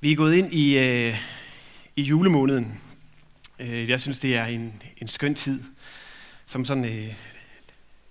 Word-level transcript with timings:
Vi 0.00 0.12
er 0.12 0.16
gået 0.16 0.34
ind 0.34 0.52
i, 0.52 0.78
øh, 0.78 1.14
i 1.96 2.02
julemåneden. 2.02 2.80
Øh, 3.58 3.88
jeg 3.88 4.00
synes, 4.00 4.18
det 4.18 4.36
er 4.36 4.44
en, 4.44 4.82
en 4.96 5.08
skøn 5.08 5.34
tid, 5.34 5.62
som 6.46 6.64
sådan 6.64 6.84
øh, 6.84 7.14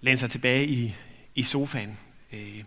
læner 0.01 0.17
sig 0.17 0.29
tilbage 0.29 0.67
i, 0.67 0.95
i 1.35 1.43
sofaen. 1.43 1.97
Øh, 2.33 2.63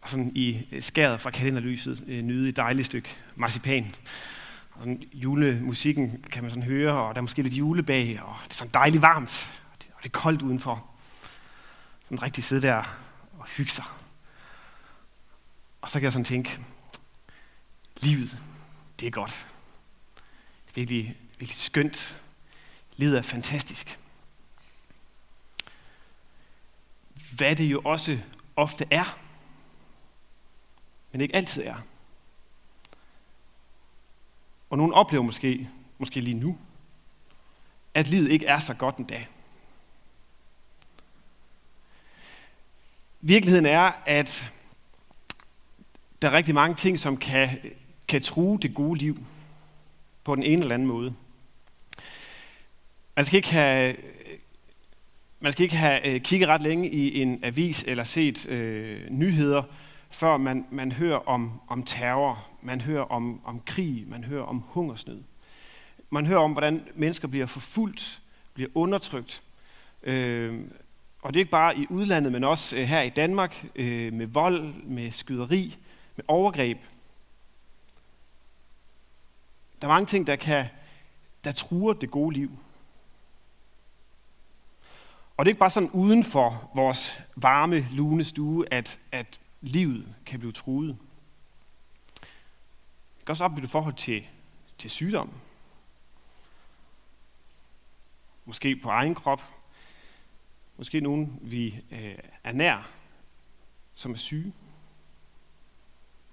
og 0.00 0.08
sådan 0.08 0.32
i 0.34 0.66
skæret 0.80 1.20
fra 1.20 1.30
kalenderlyset 1.30 2.04
øh, 2.06 2.22
nyde 2.22 2.48
et 2.48 2.56
dejligt 2.56 2.86
stykke 2.86 3.08
marcipan. 3.36 3.94
Og 4.70 4.80
sådan, 4.80 5.02
julemusikken 5.12 6.24
kan 6.32 6.42
man 6.42 6.50
sådan 6.50 6.62
høre, 6.62 6.92
og 6.92 7.14
der 7.14 7.20
er 7.20 7.22
måske 7.22 7.42
lidt 7.42 7.54
julebag, 7.54 8.22
og 8.22 8.36
det 8.44 8.50
er 8.50 8.54
sådan 8.54 8.74
dejligt 8.74 9.02
varmt, 9.02 9.50
og 9.72 9.76
det, 9.82 9.90
og 9.94 10.02
det 10.02 10.08
er 10.08 10.18
koldt 10.18 10.42
udenfor. 10.42 10.86
Sådan 12.04 12.22
rigtig 12.22 12.44
sidde 12.44 12.62
der 12.62 12.98
og 13.38 13.46
hygge 13.46 13.72
sig. 13.72 13.84
Og 15.80 15.90
så 15.90 15.94
kan 15.94 16.04
jeg 16.04 16.12
sådan 16.12 16.24
tænke, 16.24 16.58
livet, 18.02 18.38
det 19.00 19.06
er 19.06 19.10
godt. 19.10 19.46
Det 20.74 20.82
er 20.82 20.86
virkelig, 20.86 21.16
virkelig 21.38 21.58
skønt. 21.58 22.16
Livet 22.96 23.18
er 23.18 23.22
fantastisk. 23.22 23.98
Hvad 27.32 27.56
det 27.56 27.64
jo 27.64 27.80
også 27.84 28.18
ofte 28.56 28.86
er, 28.90 29.18
men 31.12 31.20
ikke 31.20 31.36
altid 31.36 31.62
er. 31.62 31.76
Og 34.70 34.76
nogen 34.76 34.92
oplever 34.92 35.24
måske, 35.24 35.70
måske 35.98 36.20
lige 36.20 36.34
nu, 36.34 36.58
at 37.94 38.08
livet 38.08 38.30
ikke 38.30 38.46
er 38.46 38.58
så 38.58 38.74
godt 38.74 38.96
en 38.96 39.04
dag. 39.04 39.28
Virkeligheden 43.20 43.66
er, 43.66 43.92
at 44.06 44.52
der 46.22 46.28
er 46.28 46.32
rigtig 46.32 46.54
mange 46.54 46.76
ting, 46.76 47.00
som 47.00 47.16
kan, 47.16 47.60
kan 48.08 48.22
true 48.22 48.58
det 48.62 48.74
gode 48.74 48.98
liv 48.98 49.18
på 50.24 50.34
den 50.34 50.42
ene 50.42 50.62
eller 50.62 50.74
anden 50.74 50.88
måde. 50.88 51.14
Man 53.16 53.24
skal 53.24 53.36
ikke 53.36 53.52
have, 53.52 53.96
man 55.40 55.52
skal 55.52 55.62
ikke 55.62 55.76
have 55.76 56.06
øh, 56.06 56.20
kigget 56.20 56.48
ret 56.48 56.62
længe 56.62 56.90
i 56.90 57.20
en 57.20 57.44
avis 57.44 57.84
eller 57.86 58.04
set 58.04 58.46
øh, 58.48 59.10
nyheder, 59.10 59.62
før 60.10 60.36
man, 60.36 60.66
man 60.70 60.92
hører 60.92 61.28
om, 61.28 61.60
om 61.68 61.82
terror, 61.82 62.46
man 62.62 62.80
hører 62.80 63.04
om, 63.04 63.40
om 63.44 63.60
krig, 63.66 64.04
man 64.08 64.24
hører 64.24 64.44
om 64.44 64.64
hungersnød. 64.66 65.22
Man 66.10 66.26
hører 66.26 66.40
om, 66.40 66.52
hvordan 66.52 66.84
mennesker 66.94 67.28
bliver 67.28 67.46
forfulgt, 67.46 68.20
bliver 68.54 68.70
undertrykt. 68.74 69.42
Øh, 70.02 70.60
og 71.22 71.34
det 71.34 71.40
er 71.40 71.42
ikke 71.42 71.50
bare 71.50 71.78
i 71.78 71.86
udlandet, 71.90 72.32
men 72.32 72.44
også 72.44 72.76
øh, 72.76 72.82
her 72.82 73.02
i 73.02 73.08
Danmark, 73.08 73.66
øh, 73.76 74.12
med 74.12 74.26
vold, 74.26 74.74
med 74.84 75.10
skyderi, 75.10 75.76
med 76.16 76.24
overgreb. 76.28 76.78
Der 79.80 79.88
er 79.88 79.92
mange 79.92 80.06
ting, 80.06 80.26
der, 80.26 80.36
kan, 80.36 80.66
der 81.44 81.52
truer 81.52 81.92
det 81.92 82.10
gode 82.10 82.34
liv. 82.34 82.50
Og 85.36 85.44
det 85.44 85.48
er 85.50 85.52
ikke 85.52 85.58
bare 85.58 85.70
sådan 85.70 85.90
uden 85.90 86.24
for 86.24 86.70
vores 86.74 87.18
varme, 87.36 87.86
lune 87.92 88.24
stue, 88.24 88.72
at, 88.74 88.98
at 89.12 89.40
livet 89.60 90.14
kan 90.26 90.38
blive 90.38 90.52
truet. 90.52 90.98
Det 93.18 93.26
kan 93.26 93.32
også 93.32 93.44
opleve 93.44 93.62
det 93.62 93.70
forhold 93.70 93.94
til, 93.94 94.26
til 94.78 94.90
sygdom. 94.90 95.32
Måske 98.44 98.76
på 98.76 98.88
egen 98.88 99.14
krop. 99.14 99.42
Måske 100.76 101.00
nogen, 101.00 101.38
vi 101.42 101.84
øh, 101.90 102.18
er 102.44 102.52
nær, 102.52 102.90
som 103.94 104.12
er 104.12 104.16
syge. 104.16 104.52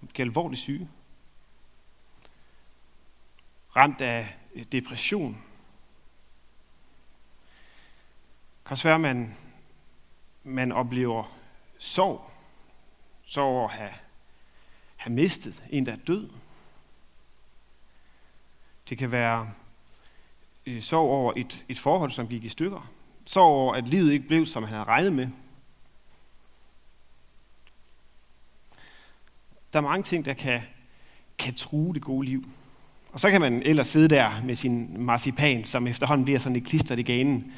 Måske 0.02 0.24
alvorligt 0.24 0.62
syge. 0.62 0.90
Ramt 3.76 4.02
af 4.02 4.38
depression. 4.72 5.34
Det 8.58 8.66
kan 8.66 8.72
også 8.72 8.84
være, 8.84 8.96
at 8.96 9.02
man, 9.02 9.36
man 10.44 10.72
oplever 10.72 11.38
sorg 11.78 12.32
Sorg 13.26 13.46
over 13.46 13.70
at 13.70 13.76
have, 13.78 13.94
have 14.96 15.14
mistet 15.14 15.64
en, 15.70 15.86
der 15.86 15.92
er 15.92 15.96
død. 16.08 16.30
Det 18.90 18.98
kan 18.98 19.12
være 19.12 19.52
øh, 20.66 20.84
sorg 20.84 21.10
over 21.10 21.34
et, 21.36 21.66
et 21.70 21.80
forhold, 21.80 22.12
som 22.12 22.28
gik 22.28 22.44
i 22.44 22.50
stykker. 22.50 22.92
Sorg 23.26 23.44
over, 23.44 23.74
at 23.76 23.88
livet 23.88 24.12
ikke 24.12 24.28
blev, 24.28 24.46
som 24.46 24.64
han 24.64 24.74
havde 24.74 24.84
regnet 24.84 25.14
med. 25.14 25.28
Der 29.74 29.80
er 29.80 29.84
mange 29.84 30.04
ting, 30.04 30.26
der 30.26 30.34
kan, 30.34 30.62
kan 31.38 31.56
true 31.56 31.94
det 31.94 32.02
gode 32.02 32.26
liv. 32.26 32.46
Og 33.16 33.22
så 33.22 33.32
kan 33.32 33.42
man 33.42 33.64
ellers 33.64 33.88
sidde 33.88 34.08
der 34.08 34.42
med 34.44 34.56
sin 34.56 35.06
marcipan, 35.06 35.66
som 35.66 35.88
efterhånden 35.88 36.26
bliver 36.26 36.40
sådan 36.40 36.56
et 36.56 36.66
klistret 36.66 37.00
i 37.00 37.04
ganen. 37.04 37.54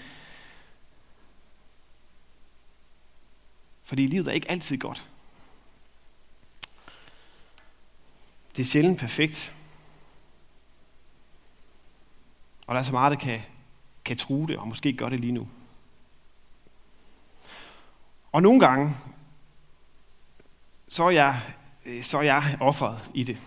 Fordi 3.84 4.07
livet 4.07 4.28
er 4.28 4.31
ikke 4.31 4.51
altid 4.51 4.78
godt. 4.78 5.07
Det 8.56 8.62
er 8.62 8.66
sjældent 8.66 9.00
perfekt. 9.00 9.53
Og 12.67 12.75
der 12.75 12.81
er 12.81 12.85
så 12.85 12.91
meget, 12.91 13.12
der 13.12 13.19
kan, 13.19 13.41
kan 14.06 14.17
true 14.17 14.47
det, 14.47 14.57
og 14.57 14.67
måske 14.67 14.94
gør 14.94 15.09
det 15.09 15.19
lige 15.19 15.34
nu. 15.34 15.47
Og 18.31 18.41
nogle 18.41 18.59
gange, 18.59 18.96
så 20.88 21.03
er 21.03 21.09
jeg, 21.09 21.41
så 22.01 22.17
er 22.17 22.23
jeg 22.23 22.57
offeret 22.59 23.12
i 23.13 23.23
det. 23.23 23.38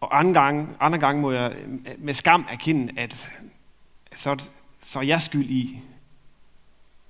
Og 0.00 0.18
andre 0.18 0.42
gange, 0.42 0.68
andre 0.80 0.98
gange 0.98 1.22
må 1.22 1.30
jeg 1.32 1.56
med 1.98 2.14
skam 2.14 2.46
erkende, 2.50 3.00
at 3.00 3.30
så, 4.14 4.48
så 4.80 4.98
er 4.98 5.02
jeg 5.02 5.22
skyld 5.22 5.50
i, 5.50 5.80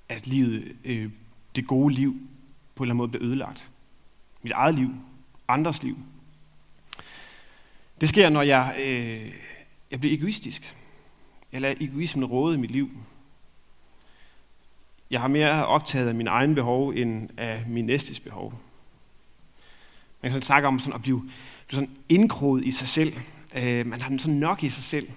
at 0.09 0.27
livet, 0.27 0.75
øh, 0.83 1.11
det 1.55 1.67
gode 1.67 1.93
liv 1.93 2.11
på 2.75 2.83
en 2.83 2.85
eller 2.85 2.93
anden 2.93 2.97
måde 2.97 3.09
bliver 3.09 3.25
ødelagt. 3.25 3.69
Mit 4.41 4.51
eget 4.51 4.75
liv, 4.75 4.89
andres 5.47 5.83
liv. 5.83 5.97
Det 8.01 8.09
sker, 8.09 8.29
når 8.29 8.41
jeg, 8.41 8.75
øh, 8.79 9.31
jeg 9.91 9.99
bliver 9.99 10.17
egoistisk. 10.17 10.75
Jeg 11.51 11.61
lader 11.61 11.75
egoismen 11.79 12.25
råde 12.25 12.55
i 12.55 12.59
mit 12.59 12.71
liv. 12.71 12.89
Jeg 15.11 15.21
har 15.21 15.27
mere 15.27 15.65
optaget 15.65 16.07
af 16.07 16.15
min 16.15 16.27
egen 16.27 16.55
behov, 16.55 16.89
end 16.89 17.29
af 17.37 17.63
min 17.67 17.85
næstes 17.85 18.19
behov. 18.19 18.59
Man 20.21 20.31
kan 20.31 20.41
snakke 20.41 20.67
om 20.67 20.79
sådan 20.79 20.93
at 20.93 21.01
blive 21.01 21.29
sådan 21.69 21.97
indkroget 22.09 22.65
i 22.65 22.71
sig 22.71 22.87
selv. 22.87 23.13
Øh, 23.53 23.87
man 23.87 24.01
har 24.01 24.17
sådan 24.17 24.35
nok 24.35 24.63
i 24.63 24.69
sig 24.69 24.83
selv. 24.83 25.09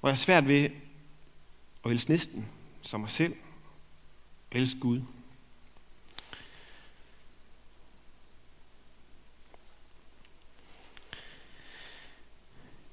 Hvor 0.00 0.08
jeg 0.08 0.12
er 0.12 0.16
svært 0.16 0.48
ved 0.48 0.70
at 1.84 1.90
elske 1.90 2.10
næsten 2.10 2.46
som 2.82 3.00
mig 3.00 3.10
selv. 3.10 3.34
Elske 4.52 4.80
Gud. 4.80 5.02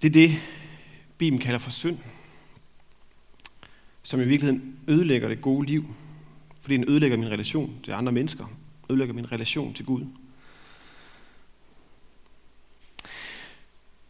Det 0.02 0.10
er 0.10 0.14
det, 0.14 0.32
Bibelen 1.18 1.42
kalder 1.42 1.60
for 1.60 1.72
synd, 1.72 2.00
som 4.04 4.22
i 4.22 4.26
virkeligheden 4.26 4.80
ødelægger 4.88 5.28
det 5.28 5.42
gode 5.42 5.66
liv, 5.66 5.86
fordi 6.64 6.78
den 6.78 6.90
ødelægger 6.90 7.18
min 7.18 7.30
relation 7.30 7.80
til 7.84 7.92
andre 7.92 8.12
mennesker, 8.12 8.46
ødelægger 8.90 9.14
min 9.14 9.32
relation 9.32 9.74
til 9.74 9.86
Gud. 9.86 10.06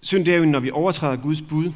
Synd 0.01 0.25
det 0.25 0.33
er 0.33 0.37
jo, 0.37 0.45
når 0.45 0.59
vi 0.59 0.71
overtræder 0.71 1.15
Guds 1.15 1.41
bud. 1.41 1.73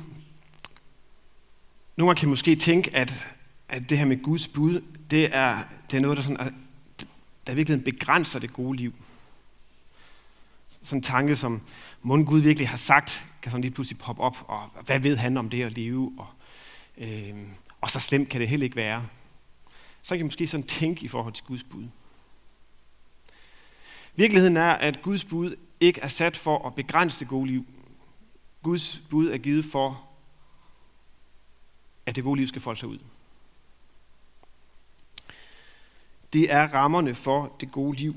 Nogle 1.95 2.15
kan 2.15 2.29
måske 2.29 2.55
tænke, 2.55 2.95
at, 2.95 3.27
at 3.69 3.89
det 3.89 3.97
her 3.97 4.05
med 4.05 4.23
Guds 4.23 4.47
bud, 4.47 4.81
det 5.11 5.35
er, 5.35 5.59
det 5.91 5.97
er 5.97 6.01
noget, 6.01 6.17
der, 6.17 6.23
sådan, 6.23 6.53
der 7.47 7.53
virkelig 7.53 7.83
begrænser 7.83 8.39
det 8.39 8.53
gode 8.53 8.77
liv. 8.77 8.93
Sådan 10.83 10.97
en 10.97 11.03
tanke, 11.03 11.35
som 11.35 11.61
mund 12.01 12.25
Gud 12.25 12.39
virkelig 12.39 12.69
har 12.69 12.77
sagt, 12.77 13.25
kan 13.41 13.51
sådan 13.51 13.61
lige 13.61 13.71
pludselig 13.71 13.97
poppe 13.99 14.21
op, 14.21 14.37
og 14.47 14.83
hvad 14.85 14.99
ved 14.99 15.17
han 15.17 15.37
om 15.37 15.49
det 15.49 15.63
at 15.63 15.73
leve, 15.73 16.13
og, 16.17 16.27
øh, 16.97 17.35
og 17.81 17.89
så 17.89 17.99
slemt 17.99 18.29
kan 18.29 18.41
det 18.41 18.49
heller 18.49 18.63
ikke 18.63 18.75
være. 18.75 19.05
Så 20.07 20.15
kan 20.15 20.19
I 20.19 20.23
måske 20.23 20.47
sådan 20.47 20.67
tænke 20.67 21.05
i 21.05 21.07
forhold 21.07 21.33
til 21.33 21.45
Guds 21.45 21.63
bud. 21.63 21.87
Virkeligheden 24.15 24.57
er, 24.57 24.69
at 24.69 25.01
Guds 25.01 25.25
bud 25.25 25.55
ikke 25.79 26.01
er 26.01 26.07
sat 26.07 26.37
for 26.37 26.67
at 26.67 26.75
begrænse 26.75 27.19
det 27.19 27.27
gode 27.27 27.47
liv. 27.47 27.65
Guds 28.63 29.01
bud 29.09 29.29
er 29.29 29.37
givet 29.37 29.65
for, 29.65 30.09
at 32.05 32.15
det 32.15 32.23
gode 32.23 32.37
liv 32.37 32.47
skal 32.47 32.61
folde 32.61 32.79
sig 32.79 32.89
ud. 32.89 32.99
Det 36.33 36.53
er 36.53 36.73
rammerne 36.73 37.15
for 37.15 37.55
det 37.59 37.71
gode 37.71 37.97
liv. 37.97 38.15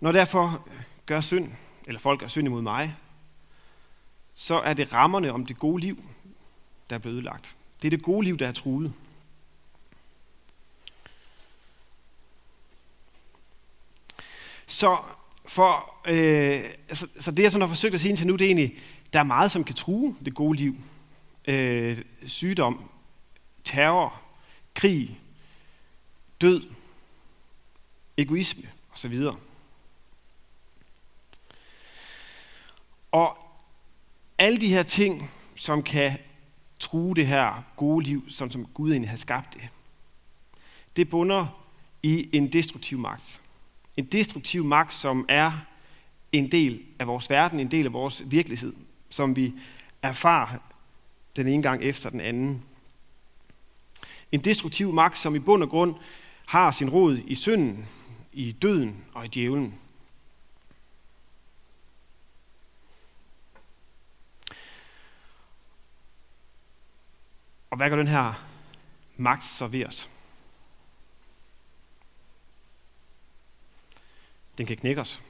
Når 0.00 0.12
derfor 0.12 0.68
gør 1.06 1.20
synd, 1.20 1.52
eller 1.86 2.00
folk 2.00 2.20
gør 2.20 2.28
synd 2.28 2.48
imod 2.48 2.62
mig, 2.62 2.96
så 4.34 4.60
er 4.60 4.74
det 4.74 4.92
rammerne 4.92 5.32
om 5.32 5.46
det 5.46 5.58
gode 5.58 5.80
liv, 5.80 6.04
der 6.90 6.96
er 6.96 7.00
blevet 7.00 7.14
ødelagt. 7.14 7.56
Det 7.82 7.88
er 7.88 7.96
det 7.96 8.02
gode 8.02 8.24
liv, 8.24 8.38
der 8.38 8.48
er 8.48 8.52
truet. 8.52 8.92
Så, 14.74 14.98
for, 15.46 15.94
øh, 16.06 16.64
så, 16.92 17.08
så 17.20 17.30
det, 17.30 17.42
jeg 17.42 17.52
sådan 17.52 17.60
har 17.60 17.68
forsøgt 17.68 17.94
at 17.94 18.00
sige 18.00 18.16
til 18.16 18.26
nu, 18.26 18.36
det 18.36 18.44
er 18.44 18.48
egentlig, 18.48 18.78
der 19.12 19.18
er 19.18 19.24
meget, 19.24 19.52
som 19.52 19.64
kan 19.64 19.74
true 19.74 20.16
det 20.24 20.34
gode 20.34 20.58
liv. 20.58 20.76
Øh, 21.48 21.98
sygdom, 22.26 22.90
terror, 23.64 24.20
krig, 24.74 25.20
død, 26.40 26.62
egoisme 28.16 28.62
osv. 28.92 29.20
Og 33.12 33.38
alle 34.38 34.60
de 34.60 34.68
her 34.68 34.82
ting, 34.82 35.30
som 35.56 35.82
kan 35.82 36.18
true 36.78 37.14
det 37.14 37.26
her 37.26 37.64
gode 37.76 38.04
liv, 38.04 38.30
som, 38.30 38.50
som 38.50 38.66
Gud 38.66 38.90
egentlig 38.90 39.10
har 39.10 39.16
skabt 39.16 39.54
det, 39.54 39.68
det 40.96 41.10
bunder 41.10 41.66
i 42.02 42.28
en 42.32 42.52
destruktiv 42.52 42.98
magt. 42.98 43.40
En 43.96 44.04
destruktiv 44.04 44.64
magt, 44.64 44.94
som 44.94 45.26
er 45.28 45.52
en 46.32 46.52
del 46.52 46.82
af 46.98 47.06
vores 47.06 47.30
verden, 47.30 47.60
en 47.60 47.70
del 47.70 47.86
af 47.86 47.92
vores 47.92 48.22
virkelighed, 48.26 48.76
som 49.10 49.36
vi 49.36 49.52
erfarer 50.02 50.58
den 51.36 51.48
ene 51.48 51.62
gang 51.62 51.82
efter 51.82 52.10
den 52.10 52.20
anden. 52.20 52.62
En 54.32 54.40
destruktiv 54.40 54.92
magt, 54.92 55.18
som 55.18 55.34
i 55.34 55.38
bund 55.38 55.62
og 55.62 55.68
grund 55.68 55.94
har 56.46 56.70
sin 56.70 56.90
rod 56.90 57.18
i 57.26 57.34
synden, 57.34 57.88
i 58.32 58.52
døden 58.52 59.04
og 59.14 59.24
i 59.24 59.28
djævlen. 59.28 59.78
Og 67.70 67.76
hvad 67.76 67.90
gør 67.90 67.96
den 67.96 68.08
her 68.08 68.44
magt 69.16 69.44
så 69.44 69.66
ved 69.66 69.86
os? 69.86 70.10
Den 74.58 74.66
kan 74.66 74.76
knække 74.76 75.00
os. 75.00 75.20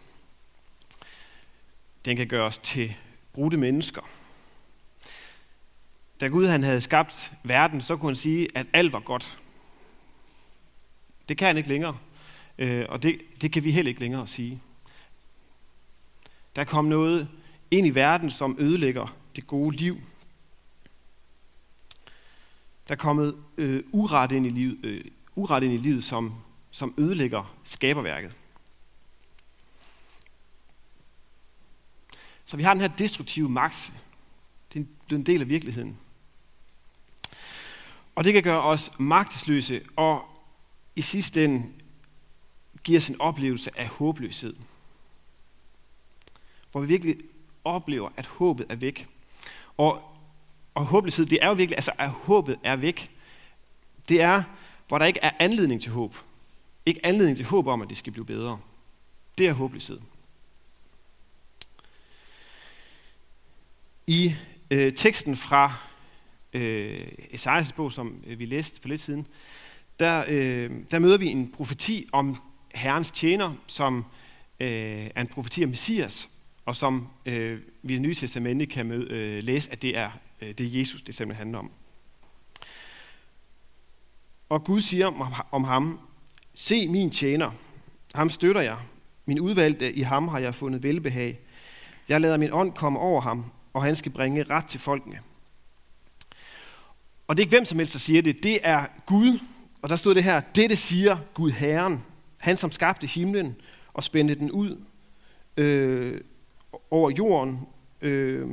Den 2.05 2.17
kan 2.17 2.27
gøre 2.27 2.47
os 2.47 2.59
til 2.59 2.95
brudte 3.33 3.57
mennesker. 3.57 4.03
Da 6.21 6.27
Gud 6.27 6.47
han 6.47 6.63
havde 6.63 6.81
skabt 6.81 7.33
verden, 7.43 7.83
så 7.83 7.97
kunne 7.97 8.11
han 8.11 8.17
sige, 8.17 8.49
at 8.55 8.67
alt 8.73 8.93
var 8.93 9.01
godt. 9.01 9.39
Det 11.29 11.39
kan 11.39 11.47
han 11.47 11.57
ikke 11.57 11.69
længere. 11.69 11.99
Øh, 12.59 12.87
og 12.89 13.03
det, 13.03 13.21
det 13.41 13.53
kan 13.53 13.65
vi 13.65 13.73
heller 13.73 13.89
ikke 13.89 14.01
længere 14.01 14.27
sige. 14.27 14.61
Der 16.57 16.65
kom 16.65 16.85
noget 16.85 17.29
ind 17.71 17.87
i 17.87 17.91
verden, 17.91 18.31
som 18.31 18.57
ødelægger 18.61 19.17
det 19.37 19.47
gode 19.47 19.77
liv. 19.77 20.01
Der 22.89 22.95
er 22.95 22.99
kommet 22.99 23.37
øh, 23.57 23.83
uret, 23.93 24.33
ind 24.33 24.47
i 24.47 24.51
livet, 24.51 24.85
øh, 24.85 25.05
uret 25.35 25.63
ind 25.63 25.73
i 25.73 25.77
livet, 25.77 26.05
som, 26.05 26.35
som 26.71 26.95
ødelægger 26.99 27.57
skaberværket. 27.65 28.37
Så 32.45 32.57
vi 32.57 32.63
har 32.63 32.75
den 32.75 32.81
her 32.81 32.89
destruktive 32.89 33.49
magt. 33.49 33.93
Det 34.73 34.81
er 34.81 34.85
blevet 35.07 35.21
en 35.21 35.27
del 35.27 35.41
af 35.41 35.49
virkeligheden. 35.49 35.99
Og 38.15 38.25
det 38.25 38.33
kan 38.33 38.43
gøre 38.43 38.63
os 38.63 38.91
magtesløse, 38.99 39.83
og 39.97 40.25
i 40.97 41.01
sidste 41.01 41.45
ende 41.45 41.73
giver 42.85 42.99
os 43.01 43.09
en 43.09 43.21
oplevelse 43.21 43.79
af 43.79 43.87
håbløshed. 43.87 44.57
Hvor 46.73 46.81
vi 46.81 46.87
virkelig 46.87 47.17
oplever, 47.65 48.11
at 48.17 48.27
håbet 48.27 48.67
er 48.69 48.77
væk. 48.77 49.09
Og, 49.77 50.03
og 50.75 50.87
håbløshed, 50.87 51.27
det 51.27 51.39
er 51.43 51.49
jo 51.49 51.53
virkelig, 51.53 51.77
altså 51.77 51.93
at 51.99 52.11
håbet 52.11 52.59
er 52.63 52.77
væk. 52.77 53.11
Det 54.09 54.23
er, 54.23 54.43
hvor 54.89 54.99
der 54.99 55.07
ikke 55.07 55.21
er 55.23 55.31
anledning 55.39 55.83
til 55.83 55.93
håb. 55.93 56.17
Ikke 56.87 57.07
anledning 57.07 57.37
til 57.37 57.47
håb 57.47 57.67
om, 57.67 57.83
at 57.83 57.89
det 57.89 57.97
skal 57.97 58.13
blive 58.13 58.27
bedre. 58.27 58.59
Det 59.39 59.47
er 59.47 59.53
håbløshed. 59.53 60.01
I 64.07 64.35
øh, 64.71 64.93
teksten 64.93 65.37
fra 65.37 65.73
øh, 66.53 67.09
Esajas 67.31 67.73
bog, 67.73 67.93
som 67.93 68.25
øh, 68.27 68.39
vi 68.39 68.47
læste 68.47 68.81
for 68.81 68.89
lidt 68.89 69.01
siden, 69.01 69.27
der, 69.99 70.25
øh, 70.29 70.71
der 70.91 70.99
møder 70.99 71.17
vi 71.17 71.29
en 71.29 71.53
profeti 71.53 72.09
om 72.13 72.37
Herrens 72.75 73.11
tjener, 73.11 73.55
som 73.67 74.05
øh, 74.61 75.11
er 75.15 75.21
en 75.21 75.27
profeti 75.27 75.65
om 75.65 75.71
Messias, 75.71 76.29
og 76.67 76.77
som 76.77 77.09
øh, 77.27 77.61
vi 77.83 77.93
i 77.93 77.97
det 77.97 78.03
nye 78.03 78.15
testamente 78.15 78.67
kan 78.67 78.87
møde, 78.87 79.11
øh, 79.11 79.43
læse, 79.43 79.73
at 79.73 79.83
det 79.83 79.97
er, 79.97 80.11
øh, 80.43 80.49
det 80.49 80.61
er 80.61 80.79
Jesus, 80.79 81.03
det 81.03 81.15
simpelthen 81.15 81.39
handler 81.39 81.59
om. 81.59 81.71
Og 84.49 84.65
Gud 84.65 84.81
siger 84.81 85.07
om, 85.07 85.33
om 85.51 85.65
ham, 85.65 86.01
se 86.55 86.89
min 86.89 87.11
tjener, 87.11 87.51
ham 88.15 88.31
støtter 88.31 88.61
jeg, 88.61 88.79
min 89.27 89.41
udvalgte 89.41 89.93
i 89.93 90.01
ham 90.01 90.29
har 90.29 90.39
jeg 90.39 90.55
fundet 90.55 90.83
velbehag. 90.83 91.39
Jeg 92.09 92.21
lader 92.21 92.37
min 92.37 92.53
ånd 92.53 92.73
komme 92.73 92.99
over 92.99 93.21
ham, 93.21 93.45
og 93.75 93.83
han 93.83 93.97
skal 93.97 94.13
bringe 94.13 94.43
ret 94.43 94.67
til 94.67 94.81
folkene. 94.81 95.21
Og 97.27 97.37
det 97.37 97.43
er 97.43 97.47
ikke 97.47 97.57
hvem 97.57 97.65
som 97.65 97.79
helst, 97.79 97.93
der 97.93 97.99
siger 97.99 98.23
det. 98.23 98.43
Det 98.43 98.59
er 98.63 98.87
Gud. 99.07 99.39
Og 99.83 99.89
der 99.89 99.97
stod 99.97 100.15
det 100.15 100.25
her, 100.25 100.41
dette 100.41 100.77
siger 100.77 101.17
Gud 101.35 101.51
Herren, 101.51 102.05
han 102.39 102.57
som 102.57 102.73
skabte 102.73 103.07
himlen 103.07 103.57
og 103.95 104.05
spændte 104.05 104.35
den 104.35 104.51
ud 104.51 104.83
øh, 105.57 106.21
over 106.91 107.11
jorden, 107.11 107.69
øh, 108.01 108.49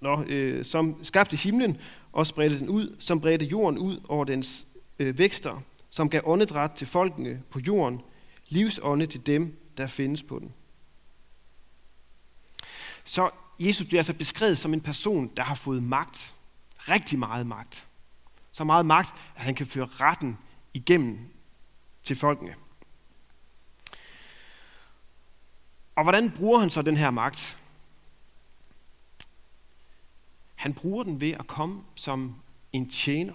nå, 0.00 0.24
øh, 0.28 0.64
som 0.64 1.04
skabte 1.04 1.36
himlen 1.36 1.76
og 2.12 2.26
spredte 2.26 2.58
den 2.58 2.68
ud, 2.68 2.96
som 2.98 3.20
bredte 3.20 3.44
jorden 3.44 3.78
ud 3.78 4.00
over 4.08 4.24
dens 4.24 4.66
øh, 4.98 5.18
vækster, 5.18 5.62
som 5.90 6.08
gav 6.10 6.20
åndedræt 6.24 6.70
til 6.70 6.86
folkene 6.86 7.42
på 7.50 7.60
jorden, 7.60 8.00
livsånde 8.48 9.06
til 9.06 9.26
dem, 9.26 9.56
der 9.76 9.86
findes 9.86 10.22
på 10.22 10.38
den. 10.38 10.52
Så 13.04 13.30
Jesus 13.58 13.86
bliver 13.86 14.00
altså 14.00 14.14
beskrevet 14.14 14.58
som 14.58 14.74
en 14.74 14.80
person, 14.80 15.30
der 15.36 15.42
har 15.42 15.54
fået 15.54 15.82
magt. 15.82 16.34
Rigtig 16.78 17.18
meget 17.18 17.46
magt. 17.46 17.86
Så 18.52 18.64
meget 18.64 18.86
magt, 18.86 19.14
at 19.36 19.42
han 19.42 19.54
kan 19.54 19.66
føre 19.66 19.86
retten 19.86 20.38
igennem 20.74 21.18
til 22.04 22.16
folkene. 22.16 22.54
Og 25.96 26.02
hvordan 26.02 26.30
bruger 26.30 26.58
han 26.58 26.70
så 26.70 26.82
den 26.82 26.96
her 26.96 27.10
magt? 27.10 27.58
Han 30.54 30.74
bruger 30.74 31.04
den 31.04 31.20
ved 31.20 31.30
at 31.30 31.46
komme 31.46 31.82
som 31.94 32.36
en 32.72 32.90
tjener. 32.90 33.34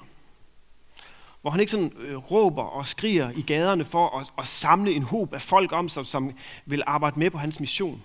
Hvor 1.42 1.52
han 1.52 1.60
ikke 1.60 1.72
sådan 1.72 1.92
øh, 1.98 2.18
råber 2.18 2.64
og 2.64 2.88
skriger 2.88 3.30
i 3.30 3.42
gaderne 3.42 3.86
for 3.86 4.20
at, 4.20 4.34
at 4.40 4.48
samle 4.48 4.92
en 4.92 5.04
håb 5.04 5.34
af 5.34 5.42
folk 5.42 5.72
om 5.72 5.90
sig, 5.90 6.06
som 6.06 6.34
vil 6.66 6.84
arbejde 6.88 7.20
med 7.20 7.30
på 7.30 7.38
hans 7.38 7.60
mission. 7.60 8.04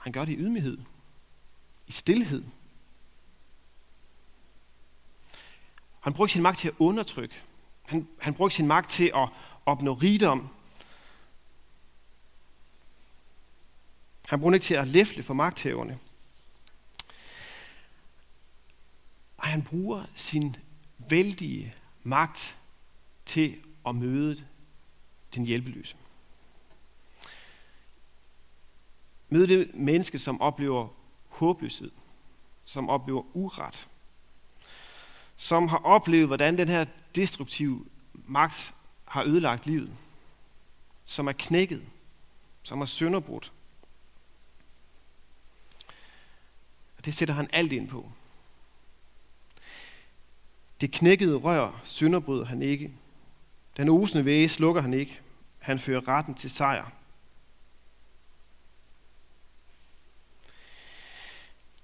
Han 0.00 0.12
gør 0.12 0.24
det 0.24 0.32
i 0.32 0.36
ydmyghed, 0.36 0.78
i 1.86 1.92
stillhed. 1.92 2.44
Han 6.00 6.12
bruger 6.12 6.28
sin 6.28 6.42
magt 6.42 6.58
til 6.58 6.68
at 6.68 6.74
undertrykke. 6.78 7.34
Han, 7.82 8.08
han 8.20 8.34
bruger 8.34 8.48
sin 8.48 8.66
magt 8.66 8.90
til 8.90 9.12
at 9.14 9.28
opnå 9.66 9.94
rigdom. 9.94 10.48
Han 14.28 14.40
bruger 14.40 14.54
ikke 14.54 14.64
til 14.64 14.74
at 14.74 14.88
læfle 14.88 15.22
for 15.22 15.34
magthæverne. 15.34 15.98
Og 19.36 19.46
han 19.46 19.62
bruger 19.62 20.04
sin 20.14 20.56
vældige 20.98 21.74
magt 22.02 22.56
til 23.26 23.60
at 23.86 23.94
møde 23.94 24.44
den 25.34 25.44
hjælpeløse. 25.44 25.96
Møde 29.30 29.46
det 29.46 29.74
menneske, 29.74 30.18
som 30.18 30.40
oplever 30.40 30.88
håbløshed, 31.28 31.90
som 32.64 32.88
oplever 32.88 33.36
uret, 33.36 33.88
som 35.36 35.68
har 35.68 35.78
oplevet, 35.78 36.26
hvordan 36.26 36.58
den 36.58 36.68
her 36.68 36.84
destruktive 37.14 37.86
magt 38.12 38.74
har 39.04 39.24
ødelagt 39.24 39.66
livet, 39.66 39.94
som 41.04 41.26
er 41.26 41.32
knækket, 41.32 41.82
som 42.62 42.80
er 42.80 42.86
sønderbrudt. 42.86 43.52
Og 46.98 47.04
det 47.04 47.14
sætter 47.14 47.34
han 47.34 47.48
alt 47.52 47.72
ind 47.72 47.88
på. 47.88 48.10
Det 50.80 50.92
knækkede 50.92 51.36
rør 51.36 51.80
sønderbryder 51.84 52.44
han 52.44 52.62
ikke. 52.62 52.92
Den 53.76 53.88
osende 53.88 54.24
væge 54.24 54.48
slukker 54.48 54.82
han 54.82 54.94
ikke. 54.94 55.20
Han 55.58 55.78
fører 55.78 56.08
retten 56.08 56.34
til 56.34 56.50
sejr. 56.50 56.90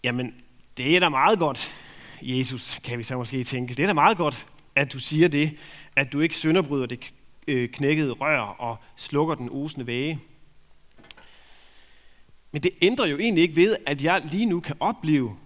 Jamen, 0.06 0.34
det 0.76 0.96
er 0.96 1.00
da 1.00 1.08
meget 1.08 1.38
godt, 1.38 1.74
Jesus, 2.22 2.80
kan 2.84 2.98
vi 2.98 3.02
så 3.02 3.16
måske 3.16 3.44
tænke. 3.44 3.74
Det 3.74 3.82
er 3.82 3.86
da 3.86 3.92
meget 3.92 4.16
godt, 4.16 4.46
at 4.74 4.92
du 4.92 4.98
siger 4.98 5.28
det, 5.28 5.58
at 5.96 6.12
du 6.12 6.20
ikke 6.20 6.36
sønderbryder 6.36 6.86
det 6.86 7.12
øh, 7.48 7.68
knækkede 7.68 8.12
rør 8.12 8.40
og 8.40 8.76
slukker 8.96 9.34
den 9.34 9.48
osende 9.52 9.86
væge. 9.86 10.18
Men 12.52 12.62
det 12.62 12.70
ændrer 12.82 13.06
jo 13.06 13.18
egentlig 13.18 13.42
ikke 13.42 13.56
ved, 13.56 13.76
at 13.86 14.02
jeg 14.02 14.22
lige 14.24 14.46
nu 14.46 14.60
kan 14.60 14.76
opleve 14.80 15.36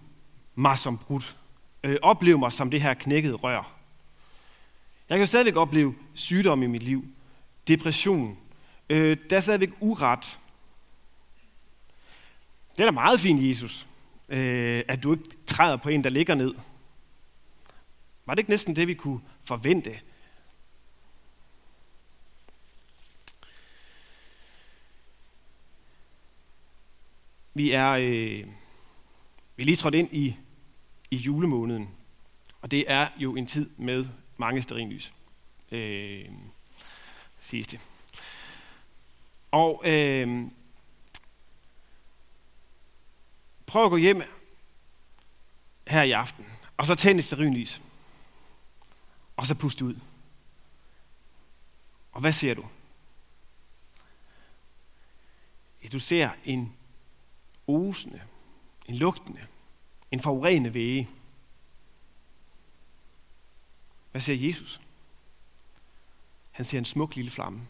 mig 0.55 0.77
som 0.77 0.97
brudt. 0.97 1.35
Øh, 1.83 1.97
opleve 2.01 2.37
mig 2.37 2.51
som 2.51 2.71
det 2.71 2.81
her 2.81 2.93
knækkede 2.93 3.35
rør. 3.35 3.71
Jeg 5.09 5.15
kan 5.15 5.19
jo 5.19 5.25
stadigvæk 5.25 5.55
opleve 5.55 5.95
sygdom 6.13 6.63
i 6.63 6.67
mit 6.67 6.83
liv, 6.83 7.05
depression, 7.67 8.37
Øh, 8.89 9.17
der 9.29 9.37
er 9.37 9.41
stadigvæk 9.41 9.69
uret. 9.79 10.39
Det 12.71 12.79
er 12.79 12.85
da 12.85 12.91
meget 12.91 13.19
fint, 13.19 13.49
Jesus, 13.49 13.87
øh, 14.31 14.83
at 14.87 15.03
du 15.03 15.13
ikke 15.13 15.29
træder 15.47 15.77
på 15.77 15.89
en, 15.89 16.03
der 16.03 16.09
ligger 16.09 16.35
ned. 16.35 16.53
Var 18.25 18.33
det 18.33 18.39
ikke 18.39 18.49
næsten 18.49 18.75
det, 18.75 18.87
vi 18.87 18.93
kunne 18.93 19.21
forvente? 19.43 19.99
Vi 27.53 27.71
er, 27.71 27.91
øh, 27.91 28.47
vi 29.55 29.63
er 29.63 29.65
lige 29.65 29.75
trådt 29.75 29.95
ind 29.95 30.09
i, 30.11 30.35
i 31.11 31.15
julemåneden, 31.15 31.89
og 32.61 32.71
det 32.71 32.85
er 32.87 33.07
jo 33.17 33.35
en 33.35 33.45
tid 33.45 33.69
med 33.77 34.05
mange 34.37 34.61
sterinlys, 34.61 35.13
øh, 35.71 36.25
siges 37.39 37.67
det. 37.67 37.79
Og 39.51 39.81
øh, 39.85 40.47
prøv 43.71 43.85
at 43.85 43.89
gå 43.89 43.97
hjem 43.97 44.21
her 45.87 46.03
i 46.03 46.11
aften, 46.11 46.45
og 46.77 46.87
så 46.87 46.95
tænd 46.95 47.19
et 47.19 47.25
sterinlys, 47.25 47.81
og 49.37 49.47
så 49.47 49.55
puste 49.55 49.85
ud. 49.85 49.99
Og 52.11 52.21
hvad 52.21 52.33
ser 52.33 52.53
du? 52.53 52.65
Ja, 55.83 55.87
du 55.87 55.99
ser 55.99 56.31
en 56.45 56.75
osende, 57.67 58.21
en 58.85 58.95
lugtende, 58.95 59.47
en 60.11 60.19
forurenende 60.19 60.73
væge. 60.73 61.09
Hvad 64.11 64.21
ser 64.21 64.35
Jesus? 64.35 64.81
Han 66.51 66.65
ser 66.65 66.77
en 66.77 66.85
smuk 66.85 67.15
lille 67.15 67.31
flamme. 67.31 67.67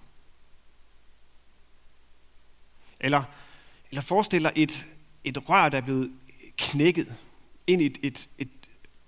Eller, 2.99 3.23
eller 3.89 4.01
forestiller 4.01 4.51
et, 4.55 4.85
et 5.23 5.49
rør, 5.49 5.69
der 5.69 5.77
er 5.77 5.81
blevet 5.81 6.11
knækket 6.57 7.15
ind 7.67 7.81
i 7.81 7.85
et, 7.85 7.97
et, 8.03 8.29
et, 8.37 8.49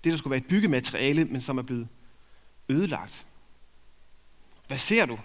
det, 0.04 0.12
der 0.12 0.18
skulle 0.18 0.30
være 0.30 0.40
et 0.40 0.48
byggemateriale, 0.48 1.24
men 1.24 1.40
som 1.40 1.58
er 1.58 1.62
blevet 1.62 1.88
ødelagt. 2.68 3.26
Hvad 4.66 4.78
ser 4.78 5.06
du? 5.06 5.18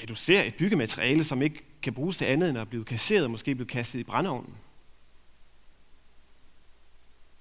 Ja, 0.00 0.04
du 0.04 0.14
ser 0.14 0.42
et 0.42 0.54
byggemateriale, 0.54 1.24
som 1.24 1.42
ikke 1.42 1.62
kan 1.82 1.94
bruges 1.94 2.16
til 2.16 2.24
andet 2.24 2.48
end 2.48 2.58
at 2.58 2.68
blive 2.68 2.84
kasseret 2.84 3.24
og 3.24 3.30
måske 3.30 3.54
blive 3.54 3.68
kastet 3.68 3.98
i 3.98 4.04
brændeovnen. 4.04 4.56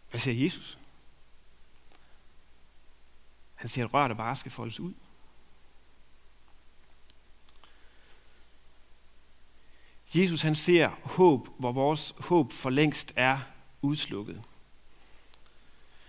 Hvad 0.10 0.20
ser 0.20 0.32
Jesus? 0.32 0.78
Han 3.56 3.70
ser 3.70 3.86
et 3.86 3.94
rør, 3.94 4.08
der 4.08 4.16
bare 4.16 4.36
skal 4.36 4.52
foldes 4.52 4.80
ud. 4.80 4.94
Jesus 10.18 10.42
han 10.42 10.56
ser 10.56 10.90
håb, 11.04 11.48
hvor 11.60 11.72
vores 11.72 12.16
håb 12.20 12.54
for 12.54 12.70
længst 12.70 13.14
er 13.16 13.38
udslukket. 13.82 14.42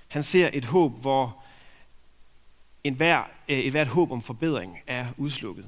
Han 0.08 0.22
ser 0.22 0.50
et 0.52 0.64
håb, 0.64 1.00
hvor 1.00 1.42
en 2.84 2.94
hver, 2.94 3.22
et 3.48 3.66
eh, 3.66 3.70
hvert 3.70 3.86
håb 3.86 4.12
om 4.12 4.22
forbedring 4.22 4.78
er 4.86 5.06
udslukket. 5.16 5.64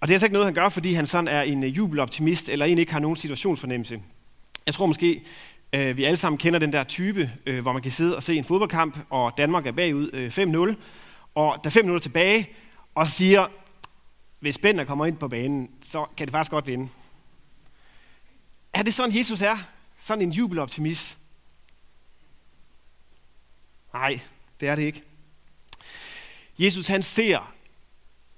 Og 0.00 0.08
det 0.08 0.12
er 0.12 0.14
altså 0.14 0.26
ikke 0.26 0.32
noget, 0.32 0.46
han 0.46 0.54
gør, 0.54 0.68
fordi 0.68 0.92
han 0.92 1.06
sådan 1.06 1.28
er 1.28 1.42
en 1.42 1.62
eh, 1.62 1.76
jubeloptimist, 1.76 2.48
eller 2.48 2.66
egentlig 2.66 2.82
ikke 2.82 2.92
har 2.92 3.00
nogen 3.00 3.16
situationsfornemmelse. 3.16 4.02
Jeg 4.66 4.74
tror 4.74 4.86
måske, 4.86 5.22
eh, 5.72 5.96
vi 5.96 6.04
alle 6.04 6.16
sammen 6.16 6.38
kender 6.38 6.58
den 6.58 6.72
der 6.72 6.84
type, 6.84 7.30
hvor 7.62 7.72
man 7.72 7.82
kan 7.82 7.90
sidde 7.90 8.16
og 8.16 8.22
se 8.22 8.34
en 8.34 8.44
fodboldkamp, 8.44 8.98
og 9.10 9.32
Danmark 9.38 9.66
er 9.66 9.72
bagud 9.72 10.10
5-0, 10.70 10.76
og 11.34 11.60
der 11.64 11.68
er 11.68 11.70
5 11.70 11.84
minutter 11.84 12.02
tilbage, 12.02 12.48
og 12.94 13.08
siger, 13.08 13.46
hvis 14.40 14.58
Bender 14.58 14.84
kommer 14.84 15.06
ind 15.06 15.18
på 15.18 15.28
banen, 15.28 15.70
så 15.82 16.06
kan 16.16 16.26
det 16.26 16.32
faktisk 16.32 16.50
godt 16.50 16.66
vinde. 16.66 16.88
Er 18.72 18.82
det 18.82 18.94
sådan, 18.94 19.16
Jesus 19.16 19.40
er? 19.40 19.58
Sådan 20.00 20.22
en 20.22 20.32
jubeloptimist? 20.32 21.18
Nej, 23.92 24.20
det 24.60 24.68
er 24.68 24.74
det 24.74 24.82
ikke. 24.82 25.02
Jesus 26.58 26.86
han 26.86 27.02
ser 27.02 27.54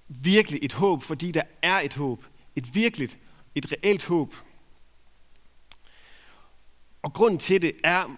virkelig 0.09 0.59
et 0.62 0.73
håb, 0.73 1.02
fordi 1.02 1.33
der 1.33 1.42
er 1.62 1.80
et 1.80 1.95
håb. 1.95 2.25
Et 2.57 2.75
virkeligt, 2.75 3.19
et 3.54 3.73
reelt 3.73 4.04
håb. 4.04 4.35
Og 7.02 7.12
grunden 7.12 7.38
til 7.38 7.62
det 7.62 7.73
er 7.85 8.16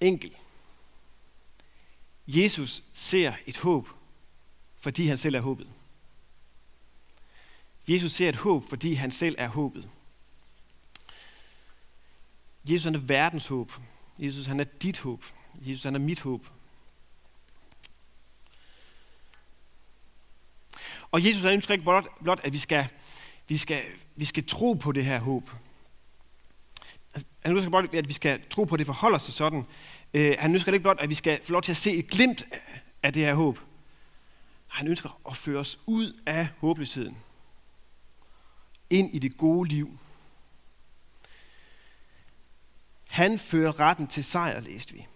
enkel. 0.00 0.36
Jesus 2.26 2.82
ser 2.92 3.32
et 3.46 3.56
håb, 3.56 3.88
fordi 4.76 5.06
han 5.06 5.18
selv 5.18 5.34
er 5.34 5.40
håbet. 5.40 5.68
Jesus 7.88 8.12
ser 8.12 8.28
et 8.28 8.36
håb, 8.36 8.68
fordi 8.68 8.94
han 8.94 9.10
selv 9.10 9.34
er 9.38 9.48
håbet. 9.48 9.88
Jesus 12.64 12.84
han 12.84 12.94
er 12.94 12.98
verdens 12.98 13.46
håb. 13.46 13.72
Jesus 14.18 14.46
han 14.46 14.60
er 14.60 14.64
dit 14.64 14.98
håb. 14.98 15.24
Jesus 15.54 15.82
han 15.82 15.94
er 15.94 15.98
mit 15.98 16.20
håb. 16.20 16.46
Og 21.10 21.26
Jesus 21.26 21.42
han 21.42 21.52
ønsker 21.52 21.74
ikke 21.74 21.84
blot, 21.84 22.22
blot 22.22 22.40
at 22.44 22.52
vi 22.52 22.58
skal, 22.58 22.86
vi, 23.48 23.56
skal, 23.56 23.82
vi 24.16 24.24
skal 24.24 24.46
tro 24.46 24.72
på 24.72 24.92
det 24.92 25.04
her 25.04 25.18
håb. 25.18 25.50
Han 27.40 27.56
ønsker 27.56 27.70
blot, 27.70 27.94
at 27.94 28.08
vi 28.08 28.12
skal 28.12 28.48
tro 28.50 28.64
på, 28.64 28.74
at 28.74 28.78
det 28.78 28.86
forholder 28.86 29.18
sig 29.18 29.34
sådan. 29.34 29.66
Uh, 30.14 30.30
han 30.38 30.54
ønsker 30.54 30.72
ikke 30.72 30.82
blot, 30.82 31.00
at 31.00 31.08
vi 31.08 31.14
skal 31.14 31.40
få 31.42 31.52
lov 31.52 31.62
til 31.62 31.72
at 31.72 31.76
se 31.76 31.92
et 31.92 32.08
glimt 32.10 32.44
af 33.02 33.12
det 33.12 33.24
her 33.24 33.34
håb. 33.34 33.60
Han 34.68 34.88
ønsker 34.88 35.20
at 35.28 35.36
føre 35.36 35.60
os 35.60 35.78
ud 35.86 36.20
af 36.26 36.48
håbløsheden. 36.58 37.16
Ind 38.90 39.14
i 39.14 39.18
det 39.18 39.36
gode 39.36 39.68
liv. 39.68 39.98
Han 43.08 43.38
fører 43.38 43.80
retten 43.80 44.06
til 44.06 44.24
sejr, 44.24 44.60
læste 44.60 44.94
vi. 44.94 45.06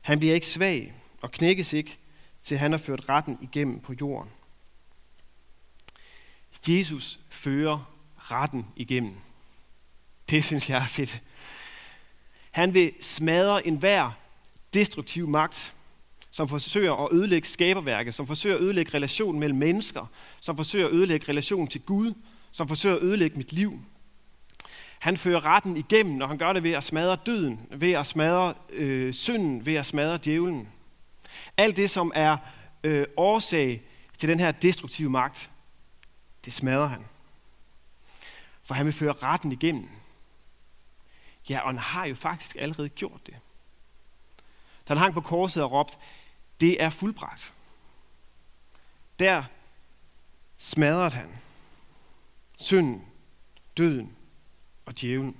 Han 0.00 0.18
bliver 0.18 0.34
ikke 0.34 0.46
svag 0.46 0.94
og 1.22 1.30
knækkes 1.30 1.72
ikke, 1.72 1.98
til 2.42 2.58
han 2.58 2.70
har 2.70 2.78
ført 2.78 3.08
retten 3.08 3.38
igennem 3.42 3.80
på 3.80 3.94
jorden. 4.00 4.30
Jesus 6.68 7.20
fører 7.28 7.92
retten 8.16 8.66
igennem. 8.76 9.14
Det 10.30 10.44
synes 10.44 10.70
jeg 10.70 10.82
er 10.82 10.86
fedt. 10.86 11.22
Han 12.50 12.74
vil 12.74 12.92
smadre 13.00 13.66
enhver 13.66 14.10
destruktiv 14.74 15.28
magt, 15.28 15.74
som 16.30 16.48
forsøger 16.48 16.92
at 17.04 17.12
ødelægge 17.12 17.48
skaberværket, 17.48 18.14
som 18.14 18.26
forsøger 18.26 18.56
at 18.56 18.62
ødelægge 18.62 18.94
relationen 18.94 19.40
mellem 19.40 19.58
mennesker, 19.58 20.06
som 20.40 20.56
forsøger 20.56 20.86
at 20.86 20.92
ødelægge 20.92 21.28
relationen 21.28 21.68
til 21.68 21.80
Gud, 21.80 22.14
som 22.56 22.68
forsøger 22.68 22.96
at 22.96 23.02
ødelægge 23.02 23.36
mit 23.36 23.52
liv. 23.52 23.80
Han 24.98 25.16
fører 25.16 25.44
retten 25.44 25.76
igennem, 25.76 26.20
og 26.20 26.28
han 26.28 26.38
gør 26.38 26.52
det 26.52 26.62
ved 26.62 26.72
at 26.72 26.84
smadre 26.84 27.18
døden, 27.26 27.68
ved 27.70 27.92
at 27.92 28.06
smadre 28.06 28.54
øh, 28.70 29.14
synden, 29.14 29.66
ved 29.66 29.74
at 29.74 29.86
smadre 29.86 30.18
djævlen. 30.24 30.68
Alt 31.56 31.76
det, 31.76 31.90
som 31.90 32.12
er 32.14 32.36
øh, 32.84 33.06
årsag 33.16 33.82
til 34.18 34.28
den 34.28 34.40
her 34.40 34.52
destruktive 34.52 35.10
magt, 35.10 35.50
det 36.44 36.52
smadrer 36.52 36.86
han. 36.86 37.06
For 38.62 38.74
han 38.74 38.86
vil 38.86 38.94
føre 38.94 39.12
retten 39.12 39.52
igennem. 39.52 39.88
Ja, 41.48 41.60
og 41.60 41.68
han 41.68 41.78
har 41.78 42.04
jo 42.04 42.14
faktisk 42.14 42.56
allerede 42.58 42.88
gjort 42.88 43.26
det. 43.26 43.34
Da 44.88 44.94
han 44.94 44.96
hang 44.96 45.14
på 45.14 45.20
korset 45.20 45.62
og 45.62 45.72
råbte, 45.72 45.96
det 46.60 46.82
er 46.82 46.90
fuldbragt. 46.90 47.54
Der 49.18 49.44
smadrede 50.58 51.10
han 51.10 51.45
synden, 52.56 53.06
døden 53.76 54.16
og 54.86 55.00
djævlen. 55.00 55.36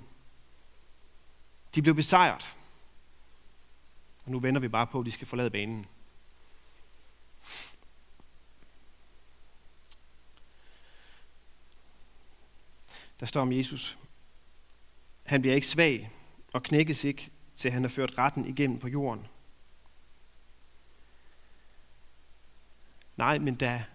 De 1.75 1.81
blev 1.81 1.95
besejret. 1.95 2.55
Og 4.25 4.31
nu 4.31 4.39
venter 4.39 4.61
vi 4.61 4.67
bare 4.67 4.87
på, 4.87 4.99
at 4.99 5.05
de 5.05 5.11
skal 5.11 5.27
forlade 5.27 5.49
banen. 5.49 5.87
der 13.19 13.25
står 13.25 13.41
om 13.41 13.51
Jesus. 13.51 13.97
Han 15.25 15.41
bliver 15.41 15.55
ikke 15.55 15.67
svag 15.67 16.11
og 16.53 16.63
knækkes 16.63 17.03
ikke, 17.03 17.31
til 17.55 17.71
han 17.71 17.81
har 17.81 17.89
ført 17.89 18.17
retten 18.17 18.45
igennem 18.45 18.79
på 18.79 18.87
jorden. 18.87 19.27
Nej, 23.17 23.39
men 23.39 23.55
da 23.55 23.85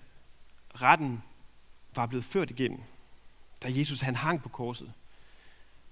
retten 0.75 1.23
var 1.95 2.07
blevet 2.07 2.25
ført 2.25 2.50
igennem, 2.50 2.83
da 3.62 3.69
Jesus 3.78 4.00
han 4.00 4.14
hang 4.14 4.42
på 4.42 4.49
korset, 4.49 4.92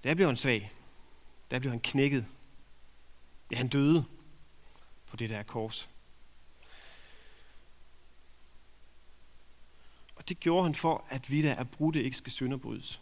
der 0.03 0.13
blev 0.13 0.27
han 0.27 0.37
svag. 0.37 0.71
Der 1.51 1.59
blev 1.59 1.71
han 1.71 1.79
knækket. 1.79 2.25
Ja, 3.51 3.55
han 3.57 3.67
døde 3.67 4.05
på 5.07 5.17
det 5.17 5.29
der 5.29 5.43
kors. 5.43 5.89
Og 10.15 10.29
det 10.29 10.39
gjorde 10.39 10.63
han 10.63 10.75
for, 10.75 11.03
at 11.09 11.31
vi 11.31 11.41
der 11.41 11.53
er 11.53 11.63
brudte 11.63 12.03
ikke 12.03 12.17
skal 12.17 12.31
synderbrydes. 12.31 13.01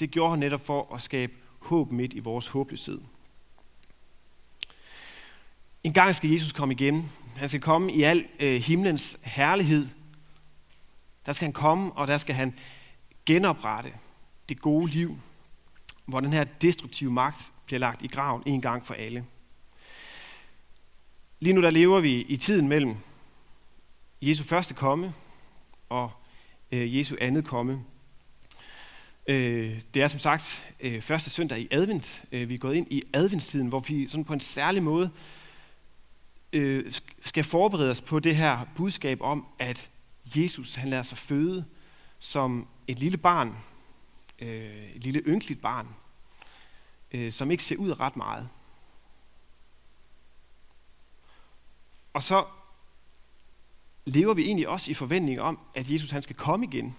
Det 0.00 0.10
gjorde 0.10 0.30
han 0.30 0.38
netop 0.38 0.60
for 0.60 0.94
at 0.94 1.02
skabe 1.02 1.32
håb 1.58 1.90
midt 1.90 2.12
i 2.12 2.18
vores 2.18 2.46
håbløshed. 2.46 3.00
En 5.84 5.92
gang 5.92 6.14
skal 6.14 6.30
Jesus 6.30 6.52
komme 6.52 6.74
igen. 6.74 7.12
Han 7.36 7.48
skal 7.48 7.60
komme 7.60 7.92
i 7.92 8.02
al 8.02 8.26
øh, 8.38 8.60
himlens 8.60 9.18
herlighed. 9.22 9.88
Der 11.26 11.32
skal 11.32 11.46
han 11.46 11.52
komme, 11.52 11.92
og 11.92 12.08
der 12.08 12.18
skal 12.18 12.34
han 12.34 12.54
genoprette 13.26 13.92
det 14.48 14.60
gode 14.60 14.90
liv, 14.90 15.18
hvor 16.06 16.20
den 16.20 16.32
her 16.32 16.44
destruktive 16.44 17.12
magt 17.12 17.52
bliver 17.66 17.80
lagt 17.80 18.02
i 18.02 18.06
graven 18.06 18.42
en 18.46 18.60
gang 18.60 18.86
for 18.86 18.94
alle. 18.94 19.24
Lige 21.40 21.52
nu 21.52 21.62
der 21.62 21.70
lever 21.70 22.00
vi 22.00 22.22
i 22.22 22.36
tiden 22.36 22.68
mellem 22.68 22.96
Jesu 24.22 24.44
første 24.44 24.74
komme 24.74 25.12
og 25.88 26.10
øh, 26.72 26.98
Jesu 26.98 27.16
andet 27.20 27.44
komme. 27.44 27.84
Øh, 29.26 29.80
det 29.94 30.02
er 30.02 30.06
som 30.06 30.20
sagt 30.20 30.74
øh, 30.80 31.02
første 31.02 31.30
søndag 31.30 31.60
i 31.60 31.68
advent. 31.70 32.24
Øh, 32.32 32.48
vi 32.48 32.54
er 32.54 32.58
gået 32.58 32.76
ind 32.76 32.86
i 32.90 33.02
adventstiden, 33.12 33.68
hvor 33.68 33.80
vi 33.80 34.08
sådan 34.08 34.24
på 34.24 34.32
en 34.32 34.40
særlig 34.40 34.82
måde 34.82 35.10
øh, 36.52 36.92
skal 37.22 37.44
forberede 37.44 37.90
os 37.90 38.00
på 38.00 38.18
det 38.18 38.36
her 38.36 38.66
budskab 38.76 39.20
om, 39.20 39.46
at 39.58 39.90
Jesus 40.36 40.74
han 40.74 40.90
lader 40.90 41.02
sig 41.02 41.18
føde 41.18 41.64
som 42.20 42.68
et 42.86 42.98
lille 42.98 43.18
barn, 43.18 43.56
øh, 44.38 44.90
et 44.90 45.04
lille 45.04 45.22
ynkeligt 45.26 45.62
barn, 45.62 45.88
øh, 47.10 47.32
som 47.32 47.50
ikke 47.50 47.64
ser 47.64 47.76
ud 47.76 48.00
ret 48.00 48.16
meget. 48.16 48.48
Og 52.12 52.22
så 52.22 52.46
lever 54.04 54.34
vi 54.34 54.42
egentlig 54.42 54.68
også 54.68 54.90
i 54.90 54.94
forventning 54.94 55.40
om, 55.40 55.58
at 55.74 55.90
Jesus 55.90 56.10
han 56.10 56.22
skal 56.22 56.36
komme 56.36 56.66
igen. 56.66 56.96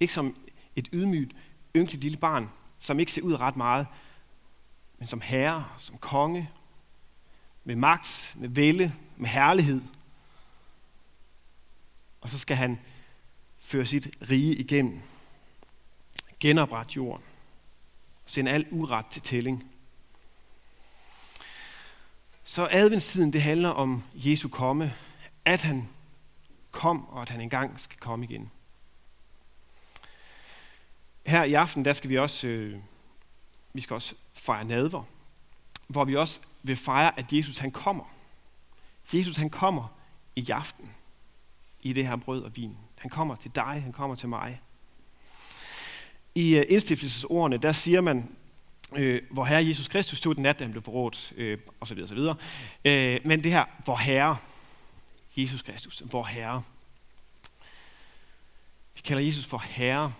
Ikke 0.00 0.12
som 0.12 0.36
et 0.76 0.88
ydmygt, 0.92 1.36
ynkeligt 1.76 2.02
lille 2.02 2.18
barn, 2.18 2.50
som 2.78 3.00
ikke 3.00 3.12
ser 3.12 3.22
ud 3.22 3.34
ret 3.34 3.56
meget, 3.56 3.86
men 4.98 5.08
som 5.08 5.20
herre, 5.20 5.68
som 5.78 5.98
konge, 5.98 6.50
med 7.64 7.76
magt, 7.76 8.32
med 8.36 8.48
vælde, 8.48 8.92
med 9.16 9.28
herlighed. 9.28 9.82
Og 12.20 12.28
så 12.28 12.38
skal 12.38 12.56
han 12.56 12.78
føre 13.68 13.86
sit 13.86 14.08
rige 14.30 14.54
igennem. 14.54 15.00
Genoprette 16.40 16.92
jorden. 16.96 17.24
Sende 18.26 18.50
al 18.50 18.66
uret 18.70 19.06
til 19.06 19.22
tælling. 19.22 19.72
Så 22.44 22.68
adventstiden, 22.70 23.32
det 23.32 23.42
handler 23.42 23.68
om 23.68 24.02
Jesu 24.14 24.48
komme, 24.48 24.94
at 25.44 25.62
han 25.62 25.88
kom, 26.70 27.08
og 27.08 27.22
at 27.22 27.28
han 27.28 27.40
engang 27.40 27.80
skal 27.80 27.98
komme 27.98 28.24
igen. 28.24 28.50
Her 31.26 31.44
i 31.44 31.54
aften, 31.54 31.84
der 31.84 31.92
skal 31.92 32.10
vi 32.10 32.18
også, 32.18 32.46
øh, 32.46 32.80
vi 33.72 33.80
skal 33.80 33.94
også 33.94 34.14
fejre 34.34 34.64
nadver, 34.64 35.02
hvor 35.86 36.04
vi 36.04 36.16
også 36.16 36.40
vil 36.62 36.76
fejre, 36.76 37.18
at 37.18 37.32
Jesus 37.32 37.58
han 37.58 37.70
kommer. 37.70 38.14
Jesus 39.12 39.36
han 39.36 39.50
kommer 39.50 39.88
i 40.36 40.50
aften 40.50 40.92
i 41.80 41.92
det 41.92 42.06
her 42.06 42.16
brød 42.16 42.42
og 42.42 42.56
vin. 42.56 42.76
Han 42.98 43.10
kommer 43.10 43.36
til 43.36 43.54
dig, 43.54 43.82
han 43.82 43.92
kommer 43.92 44.16
til 44.16 44.28
mig. 44.28 44.60
I 46.34 46.56
øh, 46.56 46.64
indstiftelsesordene, 46.68 47.58
der 47.58 47.72
siger 47.72 48.00
man, 48.00 48.36
øh, 48.96 49.22
hvor 49.30 49.44
Herre 49.44 49.66
Jesus 49.66 49.88
Kristus 49.88 50.18
stod 50.18 50.34
den 50.34 50.42
nat, 50.42 50.58
da 50.58 50.64
han 50.64 50.70
blev 50.70 50.82
forrådt, 50.82 51.32
øh, 51.36 51.58
osv. 51.80 52.02
osv. 52.02 52.18
Øh, 52.84 53.20
men 53.24 53.42
det 53.42 53.52
her, 53.52 53.64
hvor 53.84 53.96
Herre, 53.96 54.36
Jesus 55.36 55.62
Kristus, 55.62 55.98
hvor 55.98 56.24
Herre. 56.24 56.62
Vi 58.94 59.00
kalder 59.00 59.22
Jesus 59.22 59.46
for 59.46 59.58
Herre. 59.58 60.12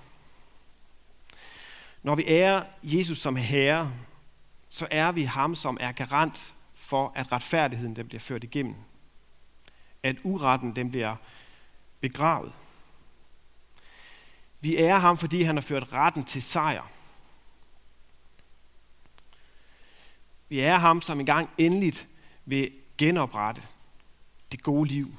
Når 2.03 2.15
vi 2.15 2.25
ærer 2.27 2.63
Jesus 2.83 3.19
som 3.19 3.37
Herre, 3.37 3.93
så 4.69 4.89
er 4.91 5.13
vi 5.13 5.23
ham, 5.23 5.57
som 5.57 5.77
er 5.81 5.93
garant 5.93 6.55
for, 6.75 7.13
at 7.15 7.33
retfærdigheden 7.33 7.97
den 7.97 8.09
bliver 8.09 8.21
ført 8.21 8.45
igennem. 8.45 8.75
At 10.03 10.17
uretten 10.23 10.77
den 10.77 10.91
bliver 10.91 11.17
begravet. 12.01 12.53
Vi 14.61 14.77
ærer 14.77 14.99
ham, 14.99 15.18
fordi 15.18 15.42
han 15.42 15.57
har 15.57 15.61
ført 15.61 15.92
retten 15.92 16.25
til 16.25 16.42
sejr. 16.42 16.90
Vi 20.49 20.61
ærer 20.61 20.79
ham, 20.79 21.03
som 21.03 21.21
engang 21.21 21.51
endeligt 21.59 22.09
vil 22.44 22.73
genoprette 22.99 23.62
det 24.53 24.62
gode 24.62 24.88
liv, 24.88 25.14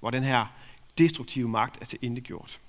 hvor 0.00 0.10
den 0.10 0.22
her 0.22 0.46
destruktive 0.98 1.48
magt 1.48 1.80
er 1.80 1.84
til 1.84 2.22
gjort. 2.22 2.60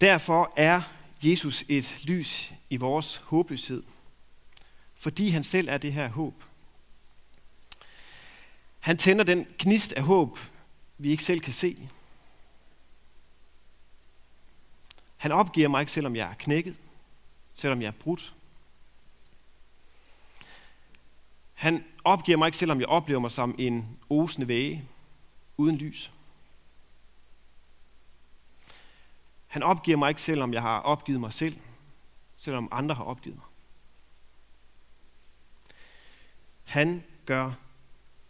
Derfor 0.00 0.52
er 0.56 0.82
Jesus 1.22 1.64
et 1.68 1.98
lys 2.02 2.52
i 2.70 2.76
vores 2.76 3.16
håbløshed, 3.16 3.82
fordi 4.94 5.28
han 5.28 5.44
selv 5.44 5.68
er 5.68 5.78
det 5.78 5.92
her 5.92 6.08
håb. 6.08 6.44
Han 8.80 8.98
tænder 8.98 9.24
den 9.24 9.46
gnist 9.58 9.92
af 9.92 10.02
håb, 10.02 10.38
vi 10.98 11.10
ikke 11.10 11.24
selv 11.24 11.40
kan 11.40 11.52
se. 11.52 11.88
Han 15.18 15.32
opgiver 15.32 15.68
mig 15.68 15.80
ikke, 15.80 15.92
selvom 15.92 16.16
jeg 16.16 16.30
er 16.30 16.34
knækket, 16.34 16.76
selvom 17.54 17.82
jeg 17.82 17.88
er 17.88 17.92
brudt. 18.00 18.34
Han 21.54 21.84
opgiver 22.04 22.38
mig 22.38 22.46
ikke, 22.46 22.58
selvom 22.58 22.80
jeg 22.80 22.88
oplever 22.88 23.20
mig 23.20 23.30
som 23.30 23.54
en 23.58 23.98
osende 24.10 24.48
væge 24.48 24.84
uden 25.56 25.76
lys. 25.76 26.12
Han 29.46 29.62
opgiver 29.62 29.96
mig 29.96 30.08
ikke, 30.08 30.22
selvom 30.22 30.54
jeg 30.54 30.62
har 30.62 30.80
opgivet 30.80 31.20
mig 31.20 31.32
selv, 31.32 31.58
selvom 32.36 32.68
andre 32.70 32.94
har 32.94 33.04
opgivet 33.04 33.36
mig. 33.36 33.46
Han 36.64 37.04
gør 37.26 37.52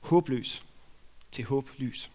håbløs 0.00 0.64
til 1.32 1.44
håblys. 1.44 2.10